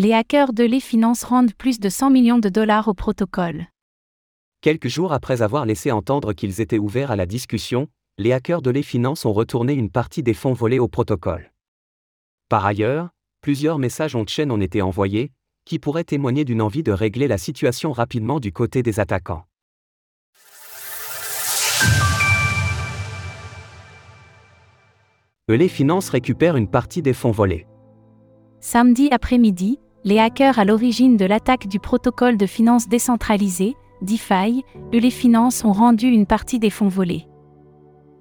Les 0.00 0.12
hackers 0.12 0.52
de 0.52 0.62
les 0.62 0.78
finances 0.78 1.24
rendent 1.24 1.54
plus 1.54 1.80
de 1.80 1.88
100 1.88 2.10
millions 2.10 2.38
de 2.38 2.48
dollars 2.48 2.86
au 2.86 2.94
protocole. 2.94 3.66
Quelques 4.60 4.86
jours 4.86 5.12
après 5.12 5.42
avoir 5.42 5.66
laissé 5.66 5.90
entendre 5.90 6.34
qu'ils 6.34 6.60
étaient 6.60 6.78
ouverts 6.78 7.10
à 7.10 7.16
la 7.16 7.26
discussion, 7.26 7.88
les 8.16 8.32
hackers 8.32 8.62
de 8.62 8.70
les 8.70 8.84
finances 8.84 9.24
ont 9.24 9.32
retourné 9.32 9.72
une 9.72 9.90
partie 9.90 10.22
des 10.22 10.34
fonds 10.34 10.52
volés 10.52 10.78
au 10.78 10.86
protocole. 10.86 11.50
Par 12.48 12.64
ailleurs, 12.64 13.08
plusieurs 13.40 13.80
messages 13.80 14.14
on 14.14 14.24
chaîne 14.24 14.52
ont 14.52 14.60
été 14.60 14.82
envoyés, 14.82 15.32
qui 15.64 15.80
pourraient 15.80 16.04
témoigner 16.04 16.44
d'une 16.44 16.62
envie 16.62 16.84
de 16.84 16.92
régler 16.92 17.26
la 17.26 17.36
situation 17.36 17.90
rapidement 17.90 18.38
du 18.38 18.52
côté 18.52 18.84
des 18.84 19.00
attaquants. 19.00 19.46
Les 25.48 25.66
finances 25.66 26.10
récupèrent 26.10 26.56
une 26.56 26.70
partie 26.70 27.02
des 27.02 27.14
fonds 27.14 27.32
volés. 27.32 27.66
Samedi 28.60 29.08
après-midi, 29.12 29.78
les 30.04 30.18
hackers 30.18 30.58
à 30.58 30.64
l'origine 30.64 31.16
de 31.16 31.24
l'attaque 31.24 31.66
du 31.66 31.80
protocole 31.80 32.36
de 32.36 32.46
finances 32.46 32.88
décentralisé, 32.88 33.76
DeFi, 34.00 34.64
les 34.92 35.10
finances 35.10 35.64
ont 35.64 35.72
rendu 35.72 36.06
une 36.06 36.26
partie 36.26 36.58
des 36.58 36.70
fonds 36.70 36.88
volés. 36.88 37.26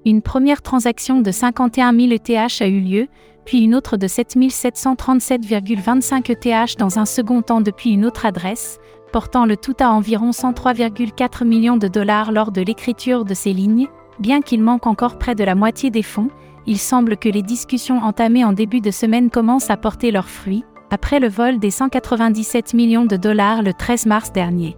Une 0.06 0.22
première 0.22 0.62
transaction 0.62 1.22
de 1.22 1.32
51 1.32 1.94
000 1.94 2.12
ETH 2.12 2.62
a 2.62 2.68
eu 2.68 2.80
lieu, 2.80 3.08
puis 3.46 3.60
une 3.60 3.76
autre 3.76 3.98
de 3.98 4.08
7 4.08 4.36
737,25 4.38 6.32
ETH 6.32 6.78
dans 6.78 6.98
un 6.98 7.06
second 7.06 7.42
temps 7.42 7.62
depuis 7.62 7.92
une 7.92 8.06
autre 8.06 8.26
adresse, 8.26 8.80
portant 9.12 9.46
le 9.46 9.56
tout 9.56 9.76
à 9.80 9.90
environ 9.90 10.32
103,4 10.32 11.46
millions 11.46 11.78
de 11.78 11.88
dollars 11.88 12.32
lors 12.32 12.52
de 12.52 12.62
l'écriture 12.62 13.24
de 13.24 13.34
ces 13.34 13.54
lignes, 13.54 13.88
bien 14.20 14.42
qu'il 14.42 14.64
manque 14.64 14.88
encore 14.88 15.18
près 15.18 15.36
de 15.36 15.44
la 15.44 15.56
moitié 15.56 15.92
des 15.92 16.04
fonds, 16.04 16.30
il 16.66 16.78
semble 16.78 17.18
que 17.18 17.30
les 17.30 17.44
discussions 17.44 18.00
entamées 18.00 18.44
en 18.44 18.52
début 18.52 18.82
de 18.82 18.92
semaine 18.92 19.30
commencent 19.30 19.70
à 19.70 19.78
porter 19.78 20.12
leurs 20.12 20.30
fruits, 20.30 20.66
après 20.92 21.20
le 21.20 21.30
vol 21.30 21.58
des 21.60 21.72
197 21.72 22.74
millions 22.74 23.06
de 23.06 23.18
dollars 23.18 23.62
le 23.62 23.74
13 23.74 24.06
mars 24.06 24.32
dernier. 24.32 24.78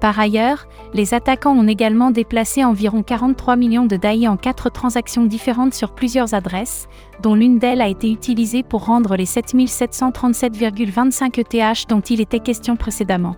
Par 0.00 0.18
ailleurs, 0.18 0.66
les 0.94 1.12
attaquants 1.14 1.56
ont 1.56 1.68
également 1.68 2.10
déplacé 2.10 2.64
environ 2.64 3.04
43 3.04 3.54
millions 3.54 3.86
de 3.86 3.94
DAI 3.94 4.26
en 4.26 4.36
quatre 4.36 4.68
transactions 4.68 5.26
différentes 5.26 5.74
sur 5.74 5.94
plusieurs 5.94 6.34
adresses, 6.34 6.88
dont 7.22 7.36
l'une 7.36 7.60
d'elles 7.60 7.80
a 7.80 7.86
été 7.86 8.10
utilisée 8.10 8.64
pour 8.64 8.86
rendre 8.86 9.14
les 9.14 9.26
7737,25 9.26 11.38
ETH 11.38 11.88
dont 11.88 12.00
il 12.00 12.20
était 12.20 12.40
question 12.40 12.74
précédemment. 12.74 13.36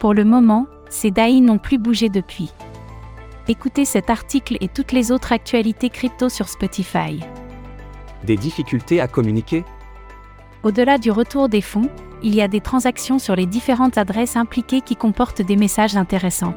Pour 0.00 0.14
le 0.14 0.24
moment, 0.24 0.66
ces 0.88 1.10
DAI 1.10 1.42
n'ont 1.42 1.58
plus 1.58 1.76
bougé 1.76 2.08
depuis. 2.08 2.50
Écoutez 3.46 3.84
cet 3.84 4.08
article 4.08 4.56
et 4.62 4.68
toutes 4.68 4.92
les 4.92 5.12
autres 5.12 5.32
actualités 5.32 5.90
crypto 5.90 6.30
sur 6.30 6.48
Spotify. 6.48 7.20
Des 8.24 8.38
difficultés 8.38 9.02
à 9.02 9.08
communiquer? 9.08 9.66
Au-delà 10.64 10.98
du 10.98 11.10
retour 11.10 11.48
des 11.48 11.60
fonds, 11.60 11.88
il 12.22 12.34
y 12.34 12.42
a 12.42 12.48
des 12.48 12.60
transactions 12.60 13.18
sur 13.18 13.36
les 13.36 13.46
différentes 13.46 13.96
adresses 13.96 14.36
impliquées 14.36 14.80
qui 14.80 14.96
comportent 14.96 15.42
des 15.42 15.56
messages 15.56 15.96
intéressants. 15.96 16.54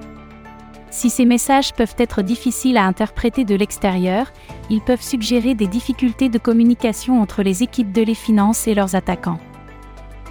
Si 0.90 1.10
ces 1.10 1.26
messages 1.26 1.72
peuvent 1.74 1.96
être 1.98 2.22
difficiles 2.22 2.78
à 2.78 2.86
interpréter 2.86 3.46
de 3.46 3.56
l'extérieur, 3.56 4.32
ils 4.70 4.82
peuvent 4.82 5.02
suggérer 5.02 5.56
des 5.56 5.68
difficultés 5.68 6.30
de 6.30 6.38
communication 6.38 7.22
entre 7.22 7.44
les 7.44 7.64
équipes 7.64 7.94
de 7.94 8.02
les 8.02 8.16
finances 8.16 8.68
et 8.68 8.74
leurs 8.74 8.96
attaquants. 8.96 9.40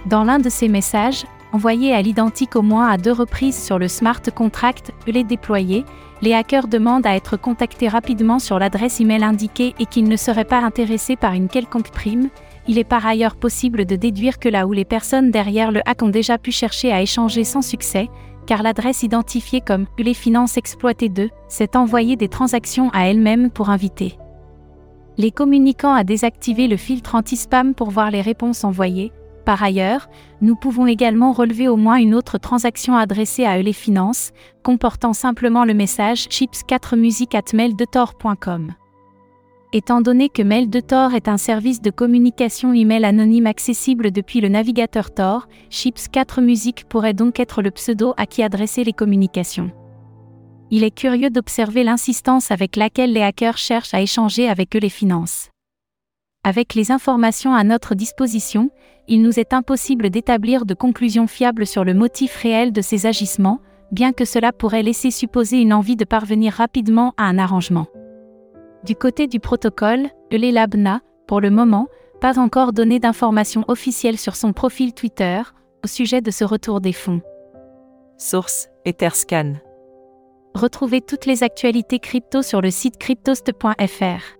Dans 0.05 0.23
l'un 0.23 0.39
de 0.39 0.49
ces 0.49 0.67
messages, 0.67 1.25
envoyé 1.51 1.93
à 1.93 2.01
l'identique 2.01 2.55
au 2.55 2.61
moins 2.61 2.89
à 2.89 2.97
deux 2.97 3.11
reprises 3.11 3.61
sur 3.61 3.79
le 3.79 3.87
smart 3.87 4.21
contract, 4.35 4.91
les 5.07 5.23
déployé, 5.23 5.85
les 6.21 6.33
hackers 6.33 6.67
demandent 6.67 7.07
à 7.07 7.15
être 7.15 7.37
contactés 7.37 7.87
rapidement 7.87 8.37
sur 8.37 8.59
l'adresse 8.59 8.99
email 8.99 9.23
indiquée 9.23 9.73
et 9.79 9.85
qu'ils 9.85 10.07
ne 10.07 10.15
seraient 10.15 10.45
pas 10.45 10.59
intéressés 10.59 11.15
par 11.15 11.33
une 11.33 11.47
quelconque 11.47 11.89
prime. 11.89 12.29
Il 12.71 12.79
est 12.79 12.85
par 12.85 13.05
ailleurs 13.05 13.35
possible 13.35 13.83
de 13.83 13.97
déduire 13.97 14.39
que 14.39 14.47
là 14.47 14.65
où 14.65 14.71
les 14.71 14.85
personnes 14.85 15.29
derrière 15.29 15.73
le 15.73 15.81
hack 15.85 16.03
ont 16.03 16.07
déjà 16.07 16.37
pu 16.37 16.53
chercher 16.53 16.93
à 16.93 17.01
échanger 17.01 17.43
sans 17.43 17.61
succès, 17.61 18.07
car 18.47 18.63
l'adresse 18.63 19.03
identifiée 19.03 19.59
comme 19.59 19.87
les 19.99 20.13
finances 20.13 20.55
exploitées 20.55 21.09
2 21.09 21.29
s'est 21.49 21.75
envoyée 21.75 22.15
des 22.15 22.29
transactions 22.29 22.89
à 22.93 23.09
elle-même 23.09 23.51
pour 23.51 23.71
inviter. 23.71 24.17
Les 25.17 25.31
communicants 25.31 25.93
à 25.93 26.05
désactiver 26.05 26.69
le 26.69 26.77
filtre 26.77 27.15
anti-spam 27.15 27.73
pour 27.73 27.89
voir 27.89 28.09
les 28.09 28.21
réponses 28.21 28.63
envoyées, 28.63 29.11
par 29.43 29.61
ailleurs, 29.61 30.07
nous 30.39 30.55
pouvons 30.55 30.87
également 30.87 31.33
relever 31.33 31.67
au 31.67 31.75
moins 31.75 31.97
une 31.97 32.15
autre 32.15 32.37
transaction 32.37 32.95
adressée 32.95 33.43
à 33.43 33.59
eux 33.59 33.63
les 33.63 33.73
finances, 33.73 34.31
comportant 34.63 35.11
simplement 35.11 35.65
le 35.65 35.73
message 35.73 36.29
chips4music@mail2tor.com. 36.29 38.75
Étant 39.73 40.01
donné 40.01 40.27
que 40.27 40.41
Mail2Tor 40.41 41.15
est 41.15 41.29
un 41.29 41.37
service 41.37 41.81
de 41.81 41.91
communication 41.91 42.73
email 42.73 43.05
anonyme 43.05 43.47
accessible 43.47 44.11
depuis 44.11 44.41
le 44.41 44.49
navigateur 44.49 45.13
Tor, 45.13 45.47
Chips4Music 45.69 46.83
pourrait 46.89 47.13
donc 47.13 47.39
être 47.39 47.61
le 47.61 47.71
pseudo 47.71 48.13
à 48.17 48.25
qui 48.25 48.43
adresser 48.43 48.83
les 48.83 48.91
communications. 48.91 49.71
Il 50.71 50.83
est 50.83 50.93
curieux 50.93 51.29
d'observer 51.29 51.85
l'insistance 51.85 52.51
avec 52.51 52.75
laquelle 52.75 53.13
les 53.13 53.21
hackers 53.21 53.57
cherchent 53.57 53.93
à 53.93 54.01
échanger 54.01 54.49
avec 54.49 54.75
eux 54.75 54.79
les 54.79 54.89
finances. 54.89 55.51
Avec 56.43 56.73
les 56.75 56.91
informations 56.91 57.53
à 57.53 57.63
notre 57.63 57.95
disposition, 57.95 58.71
il 59.07 59.21
nous 59.21 59.39
est 59.39 59.53
impossible 59.53 60.09
d'établir 60.09 60.65
de 60.65 60.73
conclusions 60.73 61.27
fiables 61.27 61.65
sur 61.65 61.85
le 61.85 61.93
motif 61.93 62.35
réel 62.35 62.73
de 62.73 62.81
ces 62.81 63.05
agissements, 63.05 63.61
bien 63.93 64.11
que 64.11 64.25
cela 64.25 64.51
pourrait 64.51 64.83
laisser 64.83 65.11
supposer 65.11 65.61
une 65.61 65.71
envie 65.71 65.95
de 65.95 66.03
parvenir 66.03 66.51
rapidement 66.51 67.13
à 67.15 67.23
un 67.23 67.37
arrangement. 67.37 67.87
Du 68.83 68.95
côté 68.95 69.27
du 69.27 69.39
protocole, 69.39 70.07
Elelab 70.31 70.75
n'a, 70.75 71.01
pour 71.27 71.39
le 71.39 71.51
moment, 71.51 71.87
pas 72.19 72.39
encore 72.39 72.73
donné 72.73 72.99
d'informations 72.99 73.63
officielles 73.67 74.17
sur 74.17 74.35
son 74.35 74.53
profil 74.53 74.93
Twitter 74.93 75.41
au 75.83 75.87
sujet 75.87 76.21
de 76.21 76.31
ce 76.31 76.43
retour 76.43 76.81
des 76.81 76.93
fonds. 76.93 77.21
Source 78.17 78.69
Etherscan. 78.85 79.53
Retrouvez 80.53 81.01
toutes 81.01 81.25
les 81.25 81.43
actualités 81.43 81.99
crypto 81.99 82.41
sur 82.41 82.61
le 82.61 82.71
site 82.71 82.97
cryptost.fr. 82.97 84.37